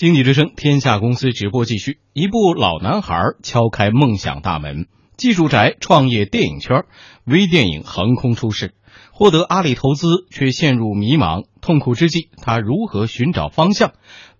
[0.00, 1.98] 经济之声天下公司直播继续。
[2.14, 4.86] 一部老男孩敲开梦想大门，
[5.18, 6.84] 技术宅创业电影圈，
[7.26, 8.72] 微电影横空出世，
[9.12, 13.92] 获得阿里投资却陷入迷茫痛苦之际，他如何寻找方向？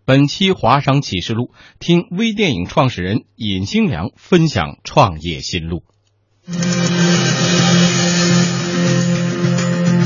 [0.07, 5.83] 本期华商启示录，听微电影创始人尹星良分享创业心路。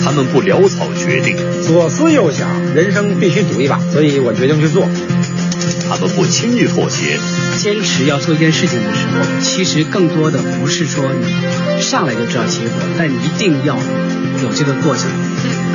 [0.03, 4.85] 他们不潦草决定，左思右想，人生必须赌一把，所以我决定去做。
[5.89, 7.19] 他们不轻易妥协，
[7.57, 11.05] 坚持要做一件事情的时候，其实更多的不是说
[11.77, 13.77] 你上来就知道结果，但一定要
[14.43, 15.07] 有这个过程。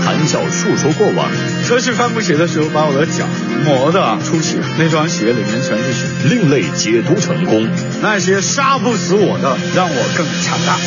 [0.04, 1.30] 谈笑述说过往，
[1.68, 3.26] 车去帆布鞋的时候，把我的脚
[3.66, 6.08] 磨的出血，那双鞋里面全是血。
[6.30, 7.68] 另类解读成功，
[8.02, 10.80] 那些杀不死我的，让我更强大。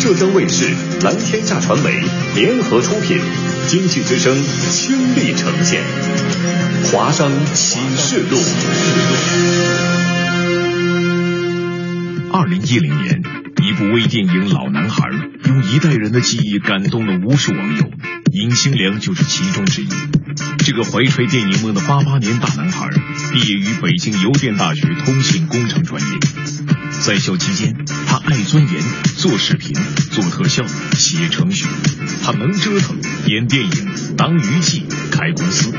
[0.00, 2.02] 浙江卫视、蓝天下传媒
[2.34, 3.20] 联合出品，
[3.68, 4.36] 经济之声
[4.70, 5.80] 倾力呈现
[6.90, 8.36] 《华商启示录》。
[12.32, 13.22] 二零一零年，
[13.62, 15.08] 一部微电影《老男孩》
[15.48, 17.90] 用一代人的记忆感动了无数网友，
[18.32, 19.88] 尹星良就是其中之一。
[20.58, 22.90] 这个怀揣电影梦的八八年大男孩，
[23.32, 26.08] 毕业于北京邮电大学通信工程专业。
[27.00, 27.74] 在校期间，
[28.06, 28.82] 他爱钻研，
[29.16, 29.74] 做视频、
[30.10, 30.64] 做特效、
[30.96, 31.66] 写程序。
[32.22, 33.70] 他能折腾，演电影、
[34.16, 35.72] 当娱记、开公司。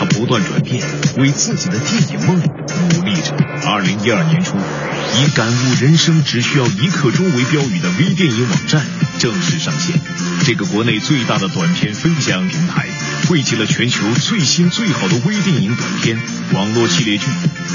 [0.00, 0.82] 他不断转变，
[1.18, 3.36] 为自己的电影梦努力着。
[3.66, 8.82] 二零一二年初，以“感悟人生只需要一刻钟”为标语的微电影网站
[9.18, 10.00] 正式上线。
[10.46, 12.86] 这个国内最大的短片分享平台，
[13.28, 16.18] 汇集了全球最新最好的微电影短片、
[16.54, 17.26] 网络系列剧。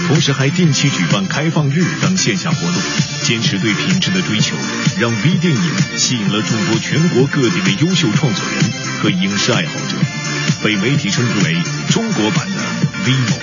[0.07, 2.81] 同时还定期举办开放日等线下活动，
[3.21, 4.55] 坚持对品质的追求，
[4.97, 5.61] 让微电影
[5.95, 8.71] 吸引了众多全国各地的优秀创作人
[9.03, 9.95] 和影视爱好者，
[10.63, 11.55] 被媒体称之为
[11.95, 12.61] 中国版的
[13.05, 13.39] VIVO，。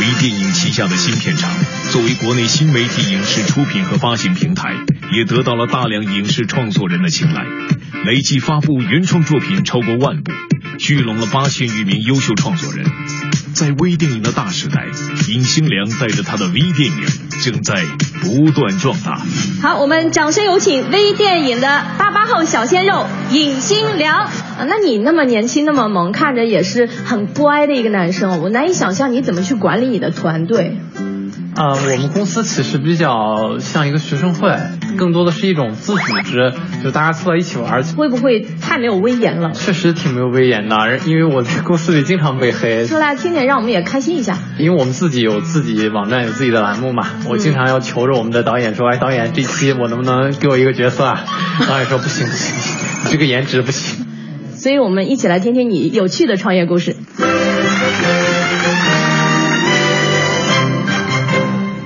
[0.00, 1.50] 微电影旗下的新片场，
[1.90, 4.72] 作为国内新媒体影视出品和发行平台，
[5.12, 7.44] 也得到了大量影视创作人的青睐，
[8.06, 10.32] 累计发布原创作品超过万部，
[10.78, 12.86] 聚拢了八千余名优秀创作人。
[13.52, 14.86] 在微电影的大时代，
[15.28, 17.04] 尹星良带着他的微电影
[17.42, 17.84] 正在
[18.22, 19.20] 不断壮大。
[19.60, 24.30] 好，我们掌声有请微电影的八八后小鲜肉尹星良。
[24.58, 30.76] 那你那么年轻，那么萌，看着也是很乖的一个男生，我难以想象你怎么去管理你的团队。
[31.54, 34.56] 呃，我们公司其实比较像一个学生会，
[34.96, 37.82] 更多的是一种自组织，就大家凑到一起玩。
[37.84, 39.52] 会不会太没有威严了？
[39.52, 42.86] 确实挺没有威严的，因为我在公司里经常被黑。
[42.86, 44.38] 说来听听，让我们也开心一下。
[44.58, 51.22] 因为我们自己有自己网站，有自己的栏目嘛，我经常要求着我们的导演说：“哎，导演，这期我能不能给我一个角色啊？”
[51.68, 52.54] 导演说：“不行不行，
[53.04, 54.06] 你这个颜值不行。”
[54.62, 56.94] 所以我们一起来听听你有趣的创业故事。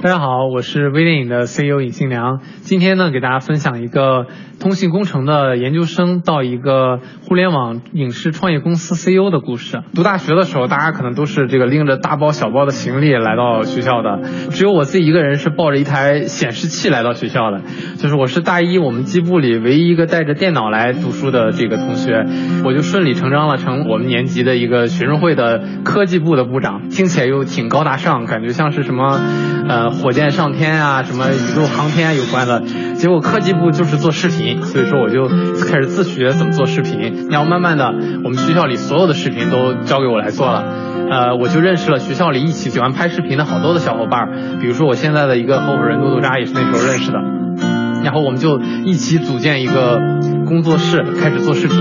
[0.06, 2.38] 大家好，我是微电影的 CEO 尹新良。
[2.60, 4.26] 今天呢，给大家分享一个
[4.60, 9.82] 通信工程的研究生到一个互联网影视创业公司 CEO 的故事。
[9.96, 14.20] 读大学的时候，大家可能都是这个拎着大包小包的行李来到学校的，
[14.52, 17.62] 只有我自己一个人是抱着一台显示器来到学校的。
[17.98, 22.24] 就是我是大一我们机部里唯一一个带着电脑来读书的这个同学，
[22.64, 29.20] 我就顺理成章了成我们年级的一个学生会的科技部的部长，听起来又挺高大上，感觉像是什么
[29.68, 29.90] 呃。
[29.90, 32.60] 火箭上天啊，什么宇宙航天有关的，
[32.94, 37.28] 结果科技部就是做视频，所以说我就开始自学怎么做视频。
[37.30, 37.86] 然后慢慢的，
[38.22, 40.64] 我们学校里所有的视频都交给我来做了，
[41.10, 44.28] 呃，我就认识了学校里一起喜欢拍视频的好多的小伙伴，
[44.60, 47.18] 比如说我现在的一个合伙人杜杜渣也是那时候认识的，
[48.04, 49.98] 然后我们就一起组建一个
[50.46, 51.76] 工作室，开始做视频。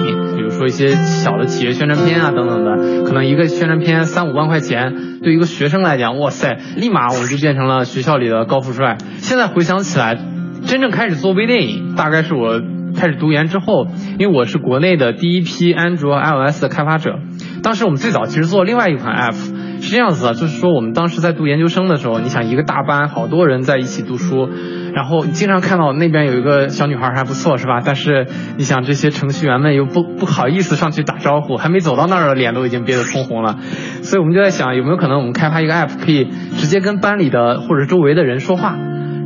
[0.56, 8.98] 说一些小的企业宣传片啊等等的，可能一个宣传片三五万块钱，对一个学生来讲，哇塞，立马我们就变成了学校里的高富帅。
[9.18, 10.18] 现在回想起来，
[10.66, 12.62] 真正开始做微电影，大概是我
[12.96, 17.20] 开始读研之后，因为我是国内的第一批安卓 iOS 的开发者。
[17.62, 24.50] 当时我们最早其实做另外一款 app，是这样子的，就是说我们当时在读研究生的时候，你想一个大班，好多人在一起读书。
[24.96, 27.82] 然后经常看到那边有一个小女孩还不错是吧？
[27.84, 33.60] 但是你想这些程序员们又不不好意思上去打招呼，还没走到那儿，脸都已经憋得通红了。
[34.04, 38.78] 所以我们就在想，有没有可能我们开发一个 app，可以直接跟班里的或者周围的人说话？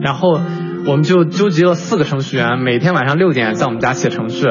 [0.01, 0.41] 然后
[0.87, 4.47] 我们就纠集了四个程序员，每天晚上六点在我们家写程序，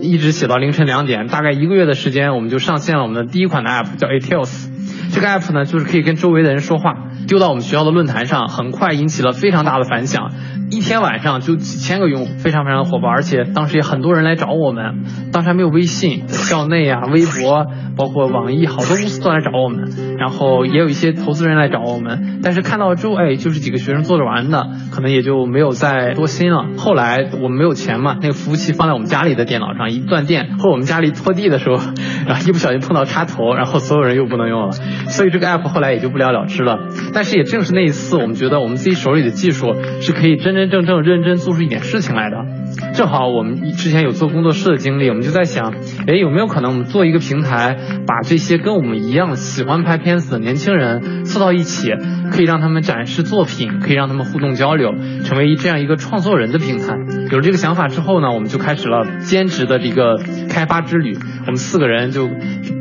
[0.00, 4.73] 一直写到凌晨两点，大概一个月的时间，我们就上线了我们的第一款的 app，叫 A Tales。
[5.14, 6.96] 这个 app 呢，就是可以跟周围的人说话，
[7.28, 10.32] 丢到我们学校的论坛上，很快引起了非常大的反响。
[10.70, 15.04] 一天晚上就几千个用户，非常非常的火爆，而且当时也很多人来找我们。
[15.30, 17.66] 当时还没有微信，校内啊、微博，
[17.96, 22.40] 包括网易，好多公司都来找我们，然后也有一些投资人来找我们。
[22.42, 26.66] 但是看到之后，哎，就是几个学生做着玩的，可能也就没有再多心了。
[26.76, 31.76] 后来我们没有钱嘛，那个服务器放在我们家里的电脑上，一断电，或者我们家里拖地的时候，
[32.26, 34.70] 然后一不小心碰到插头，然后所有人又不能用了，
[35.08, 36.88] 所以这个 app 后来也就不了了之了。
[37.12, 42.63] 但是也正是那一次，我们觉得我们自己手里的技术是可以真真正正认真做出一点事情来的。
[42.94, 45.74] 正好我们之前有做工作室的经历，我们就在想，
[46.06, 47.76] 哎，有没有可能我们做一个平台，
[48.06, 51.92] 把这些跟我们一样喜欢拍片子的年轻人凑到一起，
[52.32, 54.92] 可以让他们展示作品，可以让他们互动交流，
[55.24, 56.96] 成为这样一个创作人的平台。
[57.30, 60.18] 有了这个想法之后呢，我们就开始了兼职的这个
[60.48, 61.16] 开发之旅。
[61.46, 62.28] 我们四个人就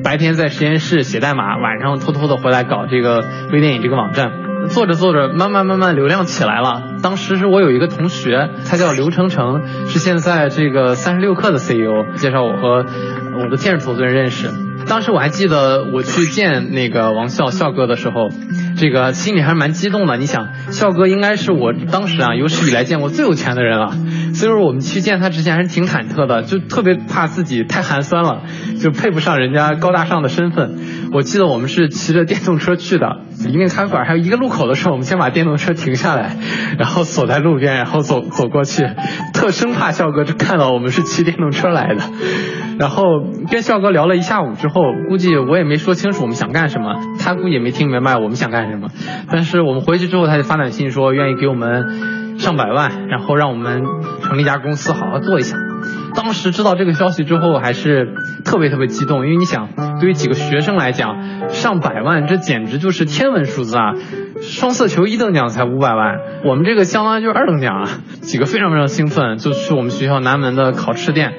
[0.04, 4.43] 白天在实验室写代码，晚上偷偷的回来搞这个微电影这个网站。
[4.70, 6.84] 做着做着，慢慢慢慢流量起来了。
[7.02, 12.86] 当时是我有一个同学，他叫刘成成，是现在这个三十六氪的 CEO，介绍我和
[13.44, 14.50] 我的天使投资人认识。
[14.86, 18.30] 当时我还记得我去见那个王笑笑哥的时候，
[18.78, 20.18] 这个心里还是蛮激动的。
[20.18, 23.94] 你想，笑哥应该是我当时啊有史以来见过最有钱的人了，
[24.34, 28.44] 所以说我们去见他之前还是挺忐忑的，就特别怕自己太寒酸了，
[28.82, 30.78] 就配不上人家高大上的身份。
[31.12, 36.36] 我记得我们是骑着电动车去的，离那咖啡馆还有一个路口的时候，我们先把电动车停下来，
[36.80, 38.88] 然后锁在路边，然后走走过去，
[39.34, 42.02] 特生怕笑哥就看到我们是骑电动车来的。
[42.80, 43.04] 然后
[43.52, 48.90] 跟笑哥聊了一下午之后，估计我也没说清楚我们想干什么，他估计也没听明白我们想干什么。
[49.30, 53.84] 但是我们回去之后，他就发短信说愿意给我们上百万，然后让我们
[54.22, 55.58] 成立一家公司，好好做一下。
[56.16, 58.14] 当时知道这个消息之后，还是
[58.46, 59.70] 特别特别激动，因为你想，
[60.00, 63.94] 对于几个学生来讲，上百万这简直就是天文数字啊！
[64.42, 67.90] 双色球一等奖才五百万，我们这个相当于就是二等奖啊！
[68.22, 71.34] 几个非常非常兴奋，就去我们学校南门的烤翅店。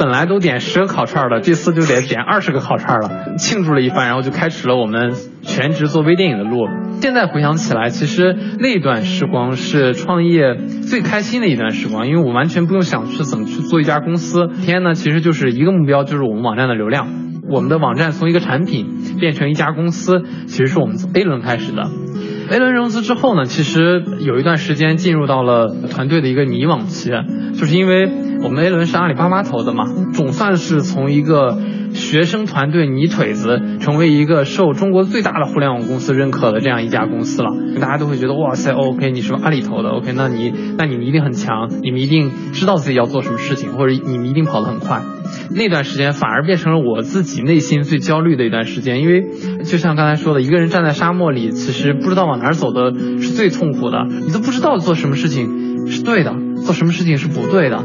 [0.00, 5.12] 本来都点十个烤串的，这次就得点二十个烤串了，庆祝了一番，然后就开始了我们
[5.42, 6.66] 全职做微电影的路。
[7.02, 17.06] 现在回想起来，其实那段时光是创业最开心的一段时光，因为我完全不用想去怎么去做一家公司，天呢其实就是一个目标，就是我们网站的流量。
[17.50, 18.86] 我们的网站从一个产品
[19.18, 21.90] 变成一家公司，其实是我们从 A 轮开始的。
[22.48, 27.10] A 轮融资之后呢，其实有一段时间进入到了团队的一个迷惘期，
[27.54, 28.08] 就是因为
[28.42, 29.84] 我们 A 轮是阿里巴巴投的嘛，
[30.14, 31.58] 总算是从一个
[31.92, 37.50] 学生团队泥腿子，成为一个受中国最大的互联网公司认可的这样一家公司了。
[37.80, 45.02] 大家都会觉得哇塞，OK，你是阿里投的，OK，那你那你们一定很强，你们一定知道自己要做什么事情，或者你们一定跑得很快。
[45.54, 49.26] 那段时间反而变成了我自己内心最焦虑的一段时间，因为
[49.64, 56.34] 就像刚才说的，一个人站在沙漠里，其实不知道往哪儿走的是最痛苦的，你都不知道做什么事情是对的，
[56.64, 57.84] 做什么事情是不对的。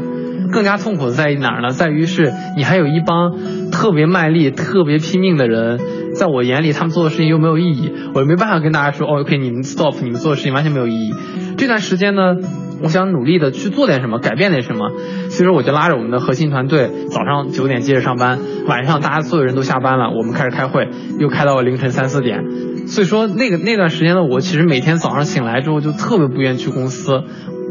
[0.52, 1.70] 更加痛苦的在于哪儿呢？
[1.70, 5.78] 在于是你还有一帮特别卖力、特别拼命的人，
[6.14, 11.14] 在我眼里他们做的事情又没有意义，我又没办法跟大家说，OK，你们 stop，你们做的事情完全没有意义。
[11.56, 12.36] 这段时间呢？
[12.82, 14.90] 我想努力的去做点什么，改变点什么。
[15.30, 18.38] 所以说，我就拉着我们的核心团队，早上九点接着上班，
[18.68, 20.86] 晚上大家所有人都下班了，我们开始开会，
[21.18, 22.44] 又开到了凌晨三四点。
[22.86, 27.22] 所以说，那个那段时间呢，我其实每天早上醒来之后就特别不愿意去公司。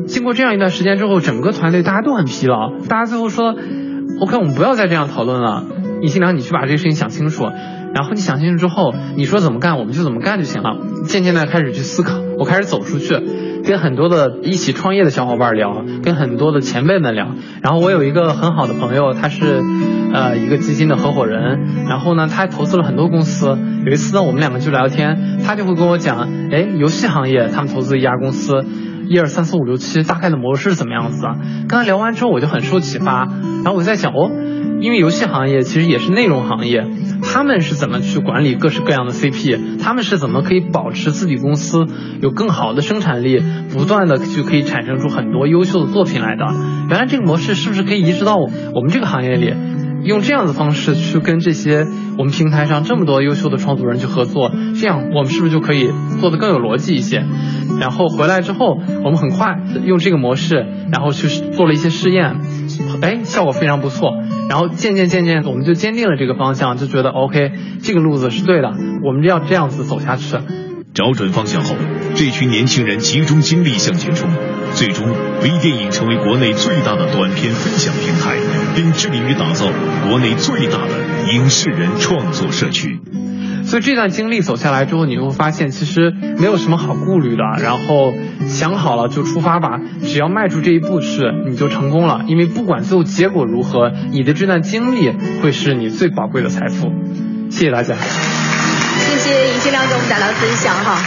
[0.08, 3.56] 经过这样一段时间之后，整个团队大家都很疲劳，大家最后说
[4.22, 5.64] ，OK，我们不要再这样讨论了。
[6.02, 7.46] 尹新良，你去把这个事情想清楚。
[7.94, 10.78] 然后你想清楚之后，你说怎么干，我们就怎么干就行了。
[11.06, 13.18] 渐渐的开始去思考，我开始走出去。
[13.64, 17.32] 跟很多的一起创业的小伙伴聊，跟很多的前辈们聊。
[17.64, 19.62] 然后我有一个很好的朋友，他是
[20.14, 21.86] 呃一个基金的合伙人。
[21.88, 23.58] 然后呢，他投资了很多公司。
[23.86, 28.64] 有一次呢，我们两个就聊天，他就会跟我讲，哎，游戏行业他们投资一家公司，
[29.08, 31.36] 一二三四五六七，大概的模式是怎么样子啊？
[31.68, 33.28] 跟他聊完之后，我就很受启发。
[33.64, 34.30] 然后我在想，哦，
[34.82, 36.86] 因为游戏行业其实也是内容行业。
[37.24, 39.80] 他们是怎么去管理各式各样的 CP？
[39.82, 41.86] 他们是怎么可以保持自己公司
[42.22, 46.46] 有更好的生产力，不断的就可以产生出很多优秀的作品来的？
[46.90, 49.54] 原来这个模式是不是可以移植到我们这个行业里，
[50.04, 54.52] 用这样的方式去跟这些我们平台上这么多优秀的创作人去合作？
[54.80, 55.90] 这样我们是不是就可以
[56.22, 57.26] 做得更有逻辑一些？
[57.80, 62.36] 然后回来之后，我们很快用这个模式，然后去做了一些试验，
[63.02, 64.12] 哎，效果非常不错。
[64.48, 67.52] 然后渐渐渐渐，我们就坚定了这个方向，就觉得 OK，
[67.82, 68.72] 这个路子是对的，
[69.04, 70.38] 我们要这样子走下去。
[70.94, 71.76] 找准方向后，
[72.16, 74.30] 这群年轻人集中精力向前冲，
[74.76, 75.06] 最终
[75.44, 78.38] 微电影成为国内最大的短片分享平台，
[78.76, 79.66] 并致力于打造
[80.08, 83.02] 国内最大的影视人创作社区。
[83.66, 88.14] 所以这段经历走下来之后，你会发现其实没有什么好顾虑的，然后
[88.48, 96.92] 想好了就出发吧，只要迈出这一步是你就成功了，因为不管最后结果如何，你的这段经历会是你最宝贵的财富。
[97.50, 97.96] 谢谢大家。
[97.96, 101.02] 谢谢尹新亮给我们带来的分享哈。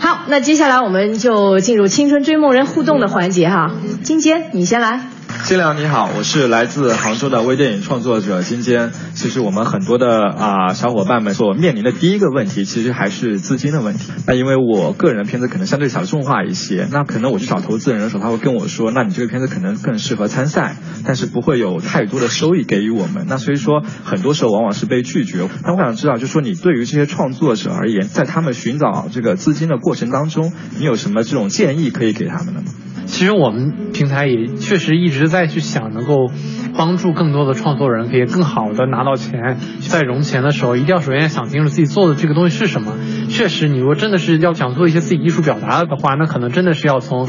[0.00, 3.70] 好，那接下来我们就进入青春追梦人互动的环节哈。
[4.02, 5.11] 金坚，你先来。
[5.44, 8.92] 金良你好，我是来自杭州的微电影创作者金坚。
[9.14, 14.12] 其实我们很多的啊小伙伴们所面临的第一个问题，其实还是资金的问题。
[14.24, 23.26] 那因为我个人的片子可能相对小众化一些，那可能我去找投资人的时候，他会跟我说，那你这个片子可能更适合参赛，但是不会有太多的收益给予我们。
[23.28, 25.48] 那所以说，很多时候往往是被拒绝。
[25.64, 32.66] 那我想知道，就说你对于这些创作者而言，在他们寻找这个资金的过程当中，你有什么这种建议可以给他们的吗？
[33.12, 36.30] 其实我们平台也确实一直在去想，能够
[36.74, 39.58] 帮助更多的创作人可以更好的拿到钱。
[39.80, 42.96] 在融钱的时候，一定要首先想清楚自己做的这个东西是什么。
[43.28, 47.28] 确实，你如果真的是要想做一些自己艺术表达的话，那可能真的是要从。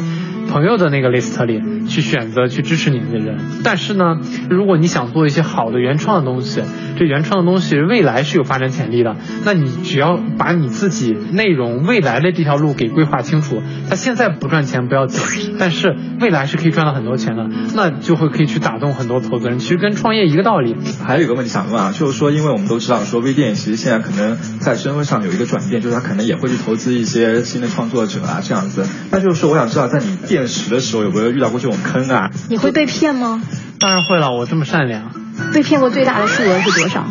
[0.53, 4.19] 朋友的那个 list 里去选择去支持你们的人，但是呢，
[4.51, 6.61] 如果你想做一些好的原创的东西，
[6.95, 19.57] 这原创的东西未来是有发展潜力的，那你只要把你自己内容未来的这条路给规划清楚，它现在不赚钱不要紧，但是未来是可以赚到很多钱的，那就会可以去打动很多投资人。
[19.57, 20.75] 其实跟创业一个道理。
[21.03, 28.85] 还有一个问题想问啊，就是说，因为我们都知道说微电影其实现在可能在身份上有一个转变，就是他可能也会去投资一些新的创作者啊这样子。
[29.09, 32.29] 那就是说，我想知道在你电实的时候有没有遇到过这种坑啊？
[32.49, 33.41] 你会被骗吗？
[33.79, 35.11] 当然会了，我这么善良。
[35.53, 37.05] 被骗过最大的数额是多少？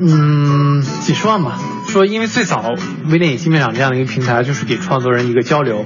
[0.00, 1.58] 嗯，几十万吧。
[1.88, 2.74] 说因为最早
[3.08, 5.84] 微电影新片场这样的一个平台，就是给创作人一个交流。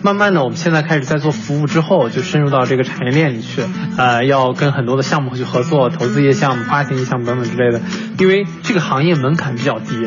[0.00, 3.62] 慢慢的，我们现在开始在做服务之后，就深入到这个产业链里去，
[3.96, 7.80] 呃，要跟很多的项目去合作，投资一些项目、发行一些项目等等之类的。
[8.18, 10.06] 因为这个行业门槛比较低，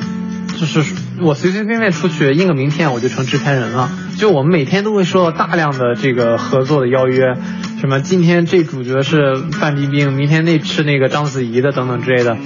[0.58, 0.82] 就是
[1.20, 3.89] 我随随便便出去印个名片，我就成制片人了。
[4.18, 7.36] 就我们每天都会收到大量的这个合作的邀约，
[7.80, 12.38] 什么今天这主角是范冰冰，明天那是那个章子怡的等等之类的。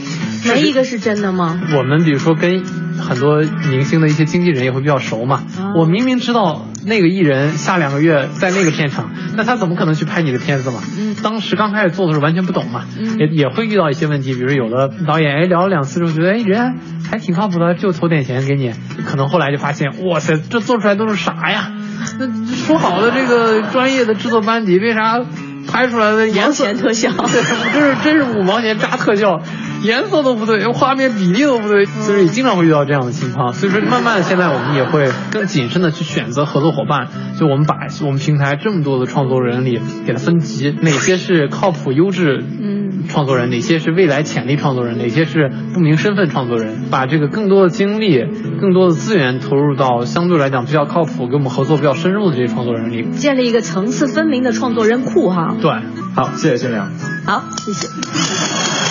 [0.48, 1.60] 没一个是真的吗？
[1.76, 2.64] 我们比如说跟
[2.98, 5.44] 很多明星的一些经纪人也会比较熟嘛。
[5.76, 10.82] 我明明知道那个艺人下两个月在那个片场，那他怎么可能去拍你的片子嘛？
[10.98, 11.15] 嗯。
[11.24, 16.77] 当时刚开始做的时候完全不懂嘛，嗯也也会遇到一些问题，比如有的导演哎聊了两次之后觉得哎人
[17.10, 18.74] 还挺靠谱的，就投点钱给你，
[19.06, 21.72] 可能后来就发现哇塞这做出来都是啥呀？
[22.20, 25.20] 那说好的这个专业的制作班底为啥
[25.68, 27.42] 拍出来的颜色 毛钱特效 对，
[27.74, 29.42] 真是真是五毛钱扎特效。
[29.86, 33.54] 颜色都不对，画面比例都不对，就是也经常会遇到这样的情况。
[33.54, 37.08] 所以说，慢慢的现在我们也会更谨慎的去选择合作伙伴。
[37.39, 48.25] 就我们把我们平台这么多的创作人里，给它分级，哪些是靠谱优质嗯创作人，哪些是未来潜力创作人，哪些是不明身份创作人，把这个更多的精力、
[48.60, 53.04] 更多的资源投入到相对来讲比较靠谱、跟我们合作比较深入的这些创作人里。
[53.12, 55.56] 建立一个层次分明的创作人库哈。
[55.62, 55.72] 对，
[56.15, 56.89] 好，谢谢金良。
[57.25, 58.85] 好，谢谢。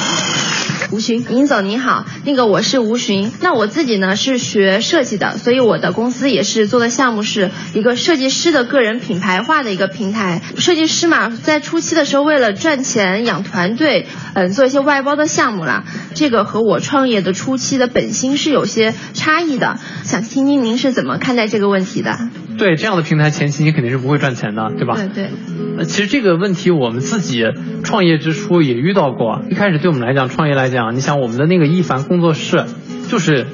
[0.95, 10.41] 吴洵，尹总您好，那个我是吴洵，那我自己呢是学设计的，所以我的公司也是做的项目是一个设计师的个人品牌化的一个平台。
[10.57, 15.83] 设计师嘛，在初期的时候为了赚钱养团队，嗯，做一些外包的项目啦，
[16.15, 22.17] 这个和我创业的初期的本心是有些差异的，想听听您是怎么看待这个问题的？
[22.59, 24.95] 对这样的平台，前期你肯定是不会赚钱的，对吧？
[24.97, 25.31] 对对。
[25.79, 27.45] 呃，其实这个问题我们自己
[27.83, 29.43] 创业之初也遇到过。
[29.51, 32.65] 一开始对我们来讲，创业来讲，你想我们的那个一凡工作室，
[33.09, 33.47] 就是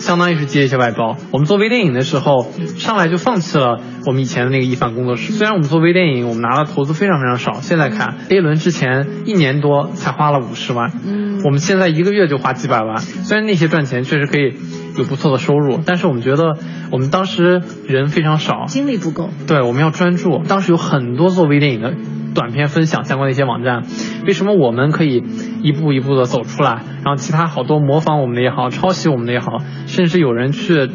[0.00, 1.16] 相当于是接一些外包。
[1.30, 5.32] 我们做微电影的时候，上来就放弃了我们以前的那个一凡工作室。
[5.32, 12.98] 虽然我们做微电影，我们拿的投资非常非常少，现在看 A 轮之前一年多才花了五十万，嗯，我们现在一个月就花几百万。
[12.98, 14.54] 虽然那些赚钱确实可以
[14.96, 16.56] 有不错的收入，但是我们觉得
[16.90, 19.28] 我们当时人非常少，精力不够。
[19.46, 20.42] 对，我们要专注。
[20.48, 21.94] 当时有很多做微电影的
[22.34, 23.82] 短片分享相关的一些网站，
[24.26, 25.22] 为什么我们可以
[25.62, 26.82] 一步一步的走出来？
[27.04, 30.86] 然后其他好多模仿我们的也好，抄袭我们的也好，甚至有人去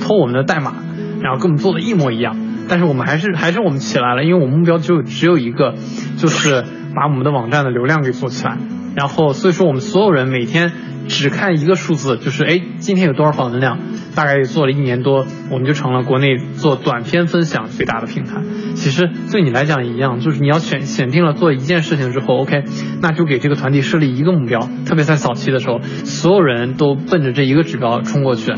[0.00, 0.74] 偷我们的代码，
[1.20, 2.36] 然后跟我们做的一模一样。
[2.68, 5.74] 但是我们还是还是我们起来了，因为我们目标只有只有一个，
[6.16, 8.56] 就是把我们的网站的流量给做起来。
[8.96, 10.72] 然后所以说我们所有人每天
[11.08, 13.78] 只看一个数字，就是哎今天有多少访问量。
[14.14, 18.42] 大概做了一年多，我们就成了国内做短片分享最大的平台。
[18.74, 22.64] 其实对你来讲一样，就是你要选选定了做一件事情之后，OK，
[23.00, 24.68] 那就给这个团体设立一个目标。
[24.86, 28.52] 特别在早期的时候，所有人都奔着这一个指标冲过去。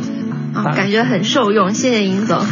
[0.54, 2.38] 啊，感觉很受用，谢谢尹总。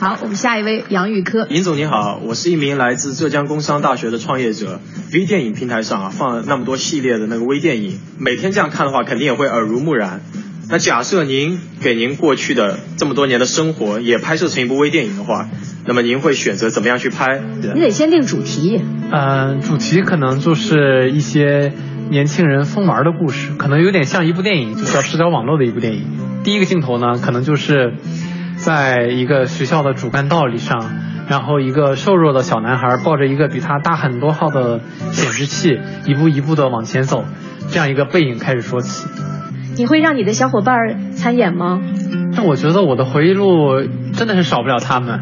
[0.00, 1.46] 好，我们下一位杨宇科。
[1.48, 4.80] 尹总你好，我是一名来自浙江工商大学的创业者。
[5.12, 10.20] 微电影平台上啊放了那么多系列的那个微电影，每天这样看的话，肯定也会耳濡目染。
[10.68, 15.48] 那假设您给您过去的这么多年的生活也拍摄成一部微电影的话，
[15.86, 17.40] 那么您会选择怎么样去拍？
[17.74, 18.80] 你得先定主题。
[19.12, 21.72] 嗯，主题可能就是一些
[22.10, 26.06] 年轻人疯玩的故事，可能有点像一部电影，就叫社交网络的一部电影。
[26.42, 27.94] 第一个镜头呢，可能就是
[28.56, 30.90] 在一个学校的主干道里上，
[31.28, 34.80] 然后一个瘦弱的小男孩抱着一个比他大很多号的
[35.12, 37.24] 显示器，一步一步的往前走，
[37.70, 39.06] 这样一个背影开始说起。
[39.76, 41.80] 你会让你的小伙伴参演吗？
[42.36, 45.20] 但我觉得我的回忆录真的是少不了他们，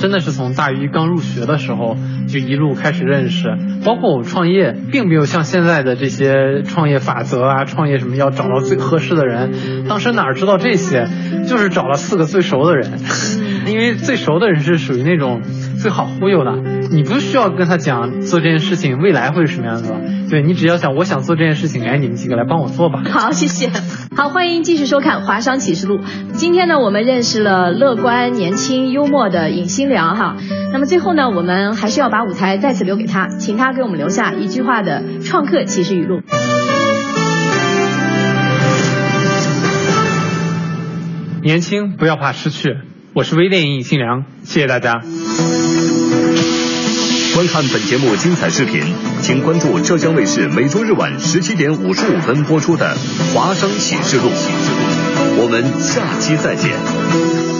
[0.00, 1.96] 真的是从大一刚入学的时候
[2.28, 11.06] 就一路开始认识，包括我创业，并没有像现在的这些创业法则啊，创业什么要找到最合适的人，当时哪知道这些，
[11.46, 12.98] 就是找了四个最熟的人，
[13.66, 15.42] 因为最熟的人是属于那种
[15.80, 16.52] 最好忽悠的，
[16.90, 19.94] 你不需要跟他讲做这件事情未来会是什么样子。
[20.30, 23.02] 对你只要想，我想做这件事情，哎，你们几个来帮我做吧。
[23.10, 23.70] 好，谢谢。
[24.16, 25.98] 好，欢迎继续收看《华商启示录》。
[26.32, 30.36] 今天呢，我们认识了乐观、年轻、幽默的尹新良哈。
[30.72, 36.20] 那么最后呢，我们还是要把舞台再次留给他，请他给我们留下一句话的创客启示语录。
[41.42, 42.76] 年轻，不要怕失去。
[43.14, 45.02] 我是微电影尹新良，谢谢大家。
[47.34, 48.80] 观看本节目精彩视频，
[49.20, 52.96] 请关注浙江卫视每周日晚十七点五十五分播出的
[53.34, 54.28] 《华商启示录》。
[55.36, 57.53] 我们下期再见。